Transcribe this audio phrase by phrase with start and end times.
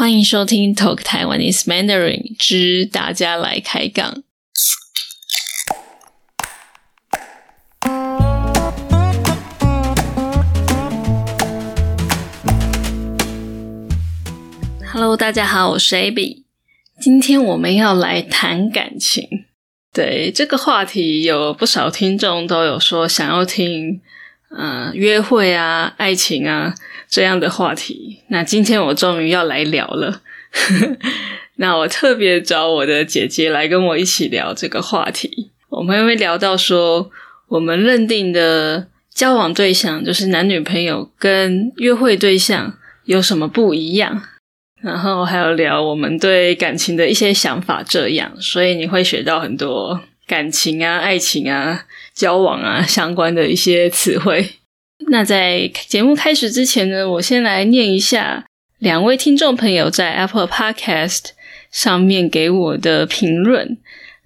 [0.00, 4.22] 欢迎收听 Talk Taiwanese Mandarin 之大家来开杠。
[14.92, 16.44] Hello，大家好，我是 Abby。
[17.00, 19.26] 今天我们要来谈感情。
[19.92, 24.00] 对这个话题，有不少听众都有说想要听。
[24.50, 26.74] 嗯，约会啊，爱情啊，
[27.08, 28.22] 这样的话题。
[28.28, 30.22] 那今天我终于要来聊了。
[31.56, 35.50] 那我特别找我的姐姐来跟我一起聊这个话题。
[35.68, 37.10] 我们会聊到说，
[37.48, 44.22] 我们认定的交往对象就是男女朋友，跟约会对象有什么不一样？
[44.80, 47.82] 然后还有聊我们对感情的一些想法。
[47.82, 51.86] 这样，所以你会学到很多感情啊、爱情啊。
[52.14, 54.44] 交往啊，相关的一些词汇。
[55.06, 58.44] 那在节目开始之前呢，我先来念一下
[58.80, 61.26] 两位听众朋友在 Apple Podcast
[61.70, 63.78] 上面给我的评论。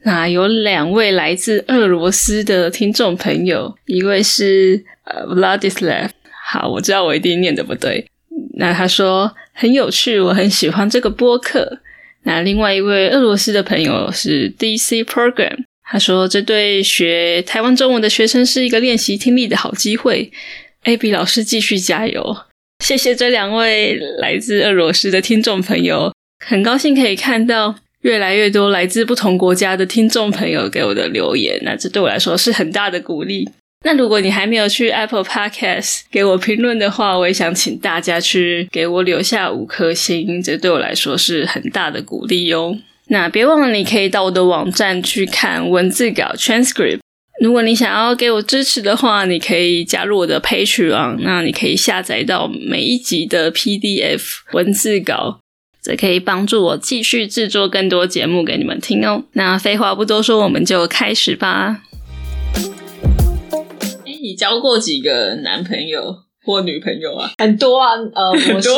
[0.04, 6.08] 那有两位来自俄罗斯的听众朋友，一位是呃 Vladislav，
[6.50, 8.06] 好，我知道我一定念的不对。
[8.54, 11.80] 那他说很有趣，我很喜欢这个播客。
[12.22, 15.64] 那另外一位俄罗斯的朋友是 DC Program。
[15.92, 20.32] 他说：“这对学台湾中文的学生是一个练习听力的好机会。
[20.84, 22.34] ”AB 老师继续加油！
[22.82, 31.60] 谢谢这两位来自俄罗斯的听众朋友，很高兴可以看到越来越多来自不同国家的听众朋友给我的留言。
[31.62, 33.46] 那这对我来说是很大的鼓励。
[33.84, 42.78] 那如果你还没有去 Apple Podcast 给我评论的话，我也想请大家去给我留下五颗星，这对我来说是很大的鼓励哟。
[43.12, 47.00] 那别忘了，你可以到我的网站去看文字稿 transcript。
[47.42, 51.18] 如果你想要给我支持的话，你可以加入我的 Patreon。
[51.20, 55.40] 那你可以下载到每一集的 PDF 文字稿，
[55.82, 59.24] 这可以帮助我继续制作更多节目给你们听哦。
[59.34, 61.82] 那废话不多说，我们就开始吧。
[64.06, 67.32] 哎，你交过几个男朋友或女朋友啊？
[67.36, 68.70] 很多啊，呃，我是。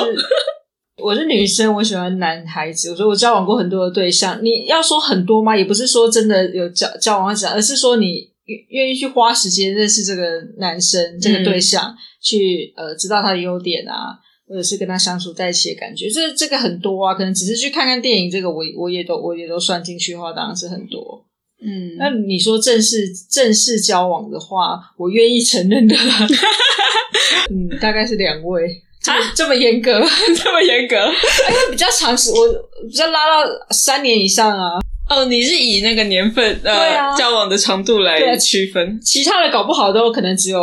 [1.02, 2.90] 我是女生，我喜欢男孩子。
[2.90, 5.56] 我说我交往过很多的对象，你要说很多吗？
[5.56, 8.30] 也不是说真的有交交往者，而是说你
[8.68, 10.22] 愿意去花时间认识这个
[10.58, 14.16] 男生这个对象，去呃知道他的优点啊，
[14.46, 16.08] 或者是跟他相处在一起的感觉。
[16.08, 21.24] 这这个很多啊，可能只是去看看电影，这个我我也都我也都算进去的话，当然是很多。
[21.60, 25.96] 嗯，那你说正式正式交往的话，我愿意承认的，
[27.50, 28.80] 嗯，大概是两位。
[29.12, 29.92] 啊，这么严格，
[30.36, 32.48] 这么严格，因为比较长时，我
[32.88, 34.80] 比较拉到三年以上啊。
[35.10, 40.58] 哦，你是以那个年份呃交往的长度来区分，其他的搞不好都可能只有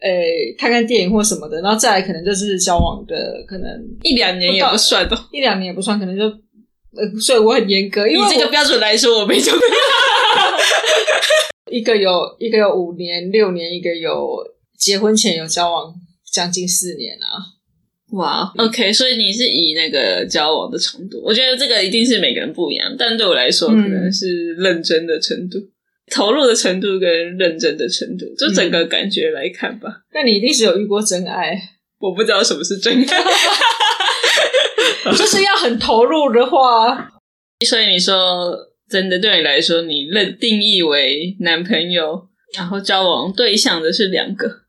[0.00, 3.70] 诶看看电影或什么的，然后再来可能就是交往的可能
[4.02, 9.52] 一两年也不算的，一两年也不算，可能就呃，所以我很严格，以这个标准来说，我没就
[11.70, 12.10] 一个有
[12.40, 14.36] 一个有五年六年，一个有
[14.76, 15.94] 结婚前有交往
[16.32, 17.59] 将近四年啊。
[18.12, 25.58] 哇，OK，所以你是以那个交往的程度，我觉得这个一定是每个人不一样，但对我来说，可能是认真的程度、
[26.10, 30.02] 投入的程度跟认真的程度，就整个感觉来看吧。
[30.12, 31.56] 那你一定是有遇过真爱，
[32.00, 33.24] 我不知道什么是真爱，
[35.16, 37.12] 就是要很投入的话。
[37.68, 44.62] 所以你说真的，对你来说，你认定义为男朋友，然后交往对象的是两个，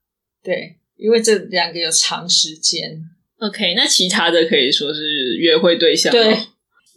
[0.44, 3.02] 对，因为这两个有长时间。
[3.42, 6.12] OK，那其他的可以说是约会对象。
[6.12, 6.32] 对，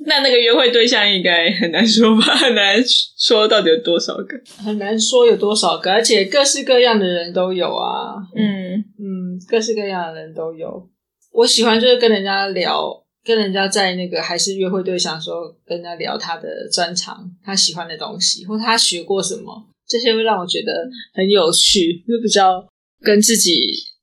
[0.05, 2.23] 那那个约会对象应该很难说吧？
[2.37, 2.77] 很难
[3.19, 4.39] 说到底有多少个？
[4.63, 8.17] 很难说有多少个，而且各式各样的人都有啊。
[8.37, 10.87] 嗯嗯，各式各样的人都有。
[11.33, 12.93] 我喜欢就是跟人家聊，
[13.25, 20.73] 跟人家在那个还是约会对象的时候，跟人家聊他的专长，他喜欢的东西，或他学过什么，这些会让我觉得
[21.15, 22.63] 很有趣，就比较
[23.01, 23.94] 跟自己。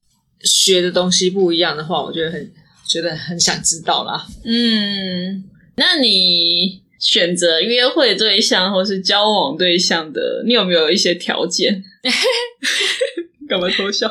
[0.43, 2.51] 学的东西不一样的话，我觉得很
[2.87, 4.25] 觉得很想知道啦。
[4.43, 5.43] 嗯，
[5.75, 11.83] 那你选择约会对象或是交往对象的，你有没有一些条件？
[13.49, 14.07] 干嘛偷笑？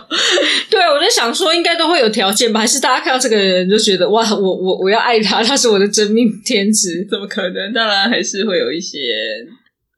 [0.69, 2.61] 对，我在想说，应该都会有条件吧？
[2.61, 7.07] 还是大家看到这个人就觉得哇，我我我要爱他，他是我的真命天子？
[7.11, 7.73] 怎么可能？
[7.73, 8.99] 当然还是会有一些，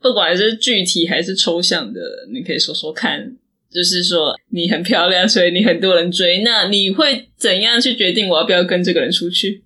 [0.01, 2.01] 不管是具体还是抽象的，
[2.33, 3.37] 你可以说说看。
[3.75, 6.43] 就是说你很漂亮，所以你很多人追。
[6.43, 9.63] 那你会怎样去决定我要不要跟这个人出去？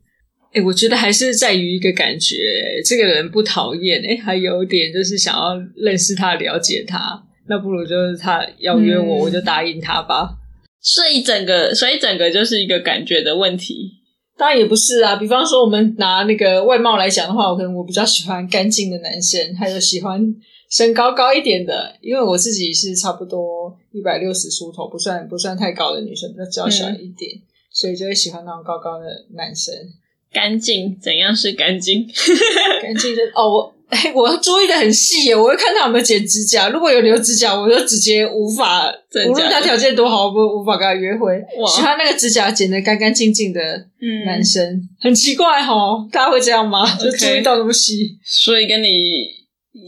[0.53, 2.37] 哎，我觉得还是在于一个感觉，
[2.85, 7.23] 这个人不讨厌，哎，还有点就是想要认识他、了解他。
[7.49, 10.31] 那不如就是他要约我，我就答应他吧。
[10.81, 13.93] 所以整个，所以整个就是一个感觉的问题。
[14.39, 15.17] 当然也不是啊。
[15.17, 20.23] 比方说，我们拿那个外貌来讲的话，我可能我比较喜欢干净的男生，还有喜欢
[20.71, 27.33] 身高高一点的，因为我自己是差不多一百六十出头，不算不算太高的女生，比较娇小一点，
[27.71, 29.75] 所以就会喜欢那种高高的男生。
[30.33, 32.07] 干净，怎样是干净？
[32.83, 38.93] 干净的哦，我哎，我注意的很细耶，我会看他有没有剪指甲，如果有留指甲，我就直接无法，
[39.29, 41.41] 无论他条件多好，我不无法跟他约会。
[41.69, 43.61] 喜欢那个指甲剪得干干净净的
[44.01, 46.85] 嗯男生，很奇怪哈，大家会这样吗？
[46.97, 48.19] 就注意到那么细。
[48.25, 48.89] 所以跟你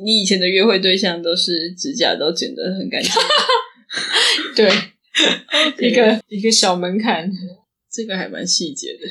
[0.04, 3.12] 你以前的约会对象都是指甲都剪得很干净，
[4.56, 4.70] 对，
[5.88, 7.30] 一个一个小门槛。
[7.90, 9.08] 这个还蛮细节的。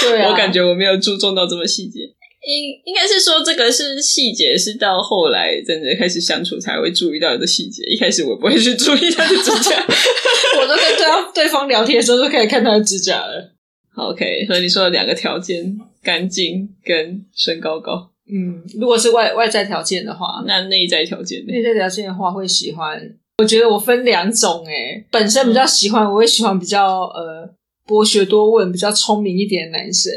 [0.00, 2.00] 对啊， 我感觉我没有注重到这么细节。
[2.44, 7.84] 应应该是说，这个是细节，是到后来真的开始相处才会注意到的细节。
[7.84, 9.86] 一开始我不会去注意他的指甲。
[10.58, 13.52] 我都跟对方对方聊天的时候就可以看他的指甲了。
[13.94, 18.11] 好 OK，所以你说的两个条件：干净跟身高高。
[18.32, 21.52] 嗯，如果是外外在条件的话，那内在条件呢？
[21.52, 22.98] 内在条件的话，会喜欢。
[23.38, 27.48] 我觉得我分两种诶、本身比较喜欢，我会喜欢比较呃
[27.86, 30.12] 博学多问、比较聪明一点的男生。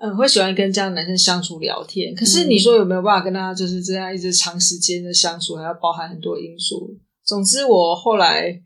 [0.00, 2.14] 嗯，会喜欢跟这样的男生相处聊天。
[2.14, 6.96] 可是你说有没有办法跟他就是这样一直长时间的相处，还要包含很多因素。
[7.24, 8.60] 总之，我后来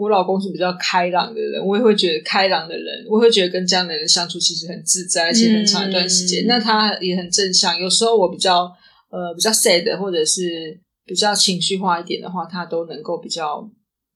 [0.00, 6.44] 我老公是比较开朗的人，我也会觉得开朗的人，我会觉得跟这样的人相处其实很自在，而且很长一段时间。
[6.44, 7.78] 嗯那他也很正向。
[7.78, 8.62] 有时候我比较
[9.10, 13.68] 呃比较 sad 或者是比较情绪化一点的话，他都能够比较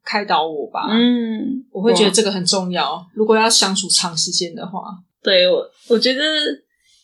[0.02, 0.88] 开导我吧。
[0.90, 3.06] 嗯，我会觉得这个很重要。
[3.14, 4.80] 如果要相处长时间的话，
[5.22, 6.22] 对我，我觉得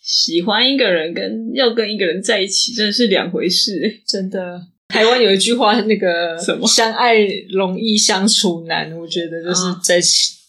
[0.02, 4.02] 喜欢一个人跟要跟一个人在一起真的是两回事欸。
[4.06, 4.58] 真的，
[4.90, 7.16] 台湾有一句话，那个什么相爱
[7.50, 10.00] 容易相处难，我觉得就是啊在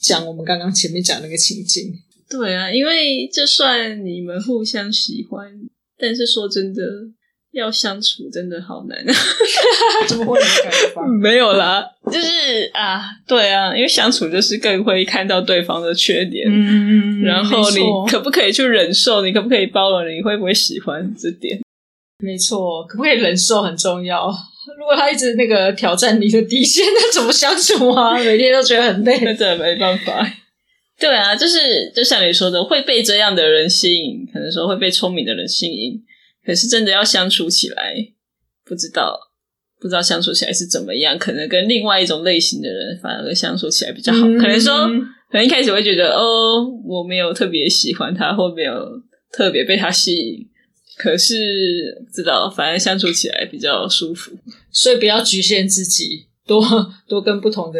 [0.01, 1.93] 讲我们刚刚前面讲那个情境。
[2.29, 5.47] 对啊，因为就算你们互相喜欢，
[5.99, 6.81] 但是说真的，
[7.51, 8.97] 要相处真的好难。
[10.07, 10.39] 怎么会？
[11.21, 17.79] 没有啦，就是啊，对啊，因为相处就是更会看到对方的缺点，嗯然后你
[18.09, 21.59] 可不可以去忍受，你可不可以包容，你会不会喜欢这点？
[22.21, 24.27] 没错，可不可以忍受很重要。
[24.77, 28.17] 如果他一直那个挑战你的底线， 那怎么相处啊？
[28.23, 29.17] 每天都觉得很累。
[29.21, 30.25] 那真的没办法。
[30.99, 35.99] 对啊，就是就像你说的，会被这样的人吸引，可能说会被聪明的人吸引，
[36.45, 37.95] 可是真的要相处起来，
[38.63, 39.19] 不知道
[39.79, 44.19] 不知道相处起来是怎么样，可能跟另外一种类型的人反而相处起来比较好。
[44.27, 44.87] 嗯可能说，
[45.31, 48.73] 可能一开始会觉得哦，我没有特别喜欢他，或没有
[49.33, 50.37] 特别被他吸引，
[51.01, 51.35] 可是
[52.13, 54.31] 知道，反正相处起来比较舒服。
[54.71, 56.63] 所以不要局限自己，多
[57.09, 57.79] 多跟不同的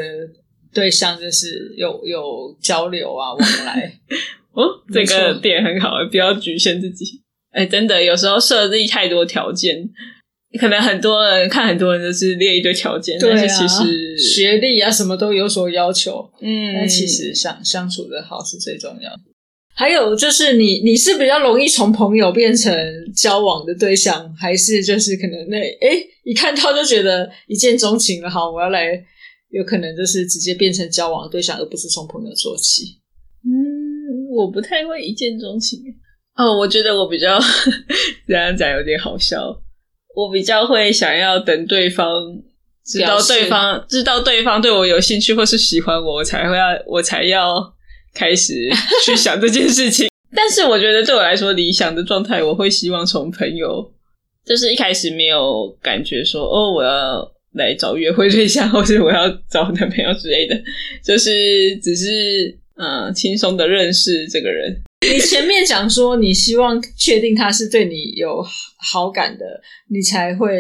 [0.74, 4.00] 对象就是有有交流啊，往来。
[4.54, 7.22] 哦，这个点很好，不要局限自己。
[7.52, 9.88] 哎，真的，有时候设立太多条件，
[10.60, 19.22] 可能很多人看很多人都是列一堆条件，对啊，但是其实，学历啊什么都有所要求，嗯，但其实相相处的好是最重要的。
[19.74, 22.74] 还有就是你你是比较容易从朋友变成
[23.16, 28.88] 交往的对象，还是就是可能那诶一看到就觉得一见钟情了，好，我要来，
[29.50, 32.84] 有可能就是直接变成交往的对象，而不是从朋友做起。
[33.44, 35.80] 嗯，我不太会一见钟情。
[36.36, 37.40] 哦，我觉得我比较
[38.28, 39.62] 这样讲有点好笑。
[40.16, 42.06] 我比较会想要等对方
[42.86, 47.74] 知道对方知道对方对我有兴趣或是喜欢我，我才会要我才要
[48.14, 48.70] 开始
[49.06, 50.08] 去想这件事情。
[50.34, 53.92] 但是我觉得对我来说，理想的状态，我会希望从朋友，
[54.46, 60.56] 就是一开始没有感觉说哦，我要来找约会对象，或是我要找男朋友之类的，
[61.04, 64.82] 就是只是嗯轻松的认识这个人。
[65.12, 68.42] 你前面讲说你希望确定他是对你有
[68.78, 69.46] 好感的，
[69.90, 70.56] 你才会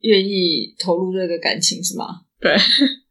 [0.00, 2.06] 愿意投入这个感情，是吗？
[2.40, 2.52] 对，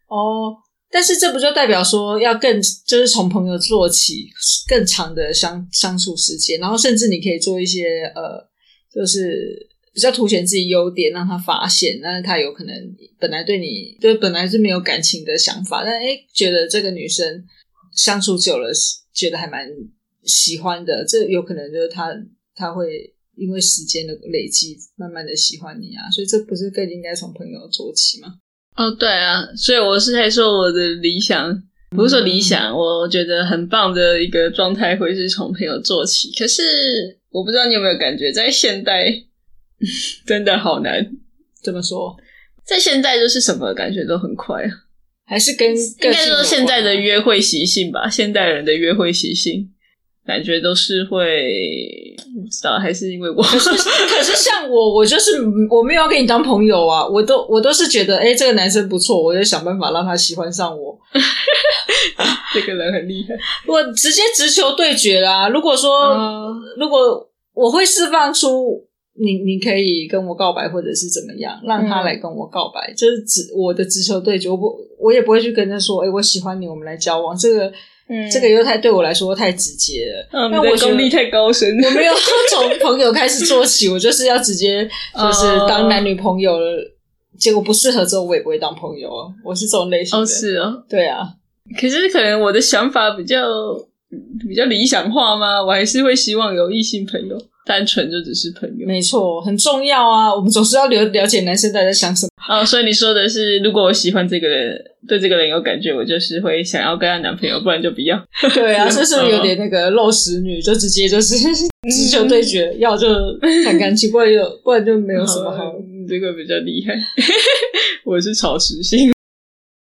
[0.07, 0.53] 哦，
[0.91, 4.29] 但是这不就代表说要更就是从朋友做起，
[4.67, 8.47] 更长的相相处时间，然后甚至你可以做一些呃，
[8.93, 17.43] 就是比较凸显自己优点，让他发现，但是他有可能本来对你就本来是没有感情的想法，但诶觉得这个女生
[17.95, 18.71] 相处久了，
[19.13, 19.69] 觉得还蛮
[20.23, 22.11] 喜欢的，这有可能就是他
[22.55, 23.15] 他会。
[23.39, 28.35] 因为时间的累积，慢慢的喜欢你啊，所以这不是更应该从朋友做起吗？
[28.79, 36.31] 哦，对啊，所以我是在说我的理想，不是说理想，我觉得很棒的一个状态会是从朋友做起。
[36.39, 36.63] 可是
[37.29, 39.13] 我不知道你有没有感觉，在现代
[40.25, 41.05] 真的好难。
[41.61, 42.15] 怎么说？
[42.65, 44.69] 在现在就是什么感觉都很快啊，
[45.25, 49.69] 还是跟应该说现在的约会习性吧，现代人的约会习性，
[50.25, 60.97] 感觉都是会不知道，还是因为我可是 可是像我，我就是我没有要跟你当朋友啊，我都我都是觉得，哎，这个男生不错，我就想办法让他喜欢上我。
[62.53, 63.35] 这个人很厉害，
[63.67, 65.49] 我直接直球对决啦。
[65.49, 66.15] 如果说
[66.77, 74.49] 如果我会释放出你，你可以跟我告白，或者是怎么样，让他来跟我告白，就是直我的直球对决。
[74.49, 77.35] 我不，我也不会去跟他说，哎，我喜欢你，我们来交往。
[77.35, 77.71] 这个。
[78.11, 82.13] 嗯这个又太对我来说太直接了，那我功力太高深，我没有
[82.49, 84.83] 从朋友开始做起，我就是要直接
[85.15, 86.91] 就是当男女朋友了。
[87.37, 89.27] 结果不适合之后，我也不会当朋友啊。
[89.45, 91.19] 我是这种类型的，哦是哦，对啊。
[91.79, 93.45] 可是可能我的想法比较
[94.47, 95.63] 比较理想化吗？
[95.63, 97.37] 我还是会希望有异性朋友。
[97.69, 100.33] 单纯就只是朋友，没错，很重要啊！
[100.33, 102.29] 我们总是要了了解男生在想什么。
[102.49, 104.75] 哦，所以你说的是，如果我喜欢这个人，
[105.07, 108.19] 对这个人有感觉，我就是会想要跟他男朋友，不然就不要。
[108.55, 113.07] 对啊， 这是有点那个肉食女，就直接就是直球对决，要就
[113.63, 115.71] 谈感情，不然就不然就没有什么好。
[116.07, 116.95] 这个比较厉害，
[118.03, 119.11] 我是草食性。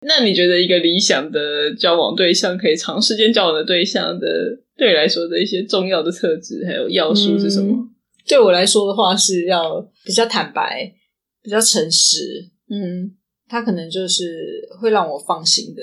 [0.08, 4.28] 那你觉得一个理想的交往对象，可以长时间交往的对象的，
[4.78, 7.76] 对你来说的一些重要的特质还有要素是什么？
[8.28, 10.94] 对我来说的话，是要比较坦白、
[11.42, 12.20] 比较诚实。
[12.70, 13.16] 嗯，
[13.48, 15.82] 他可能就是会让我放心的，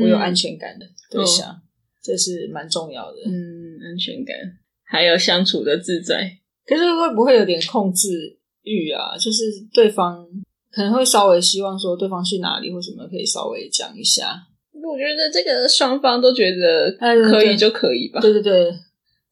[0.00, 1.60] 我有安全感的对象，
[2.02, 3.18] 这是蛮重要的。
[3.26, 4.36] 嗯，安全感，
[4.84, 6.38] 还有相处的自在。
[6.64, 9.16] 可是会不会有点控制欲啊？
[9.18, 10.26] 就是对方。
[10.74, 14.46] 可能会稍微希望说对方去哪里或什么，可以稍微讲一下。
[14.72, 18.20] 我觉得这个双方都觉得可以就可以吧。
[18.20, 18.74] 对对对，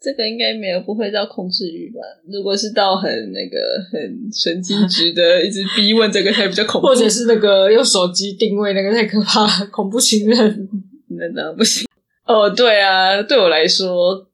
[0.00, 2.00] 这个应该没有不会到控制欲吧？
[2.32, 3.58] 如果是到很那个
[3.90, 6.86] 很神经质的，一直逼问这个才比较恐怖。
[6.88, 10.68] 或者是那个用手机定位那个太可怕，恐怖情人
[11.18, 11.86] 那那不行。
[12.24, 14.26] 哦，对啊，对我来说，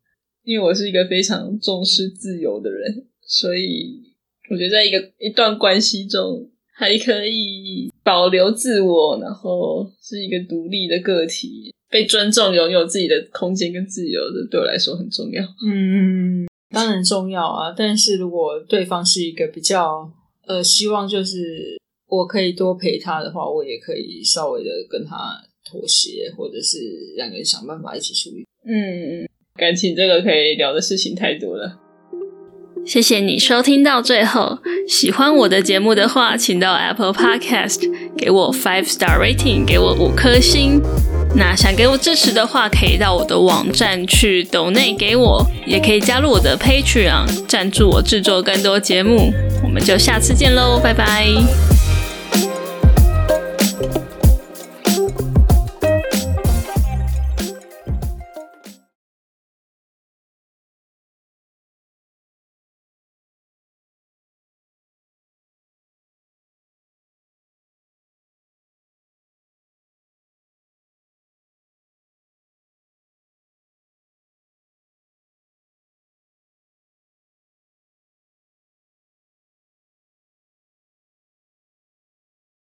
[0.44, 4.02] 因为我是一个非常重视自由的人，所以
[4.50, 6.50] 我觉得在一个一段关系中。
[6.78, 15.42] 还可以保留自我，然后是一个独立的个体，被尊重，拥有自己的空间跟自由的，对我来说很重要。
[15.66, 17.74] 嗯，当然重要啊。
[17.76, 20.08] 但是如果对方是一个比较
[20.46, 25.36] 呃，希望就是我可以多陪他的话，我也可以稍微的跟他
[25.68, 26.78] 妥协，或者是
[27.16, 28.46] 两个人想办法一起处理。
[28.64, 31.76] 嗯嗯，感情这个可以聊的事情太多了。
[32.86, 34.58] 谢谢你收听到最后。
[34.88, 37.80] 喜欢我的节目的话，请到 Apple Podcast
[38.16, 40.80] 给我 five star rating，给我五颗星。
[41.36, 49.32] 那想给我支持的话，可以到我的网站去 donate 给我，也可以加入我的 Patreon，赞助我制作更多节目。
[49.62, 51.87] 我们就下次见喽，拜拜。